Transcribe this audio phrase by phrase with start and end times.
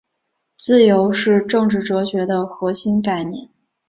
[0.57, 3.47] 自由是政治哲学的核心概念。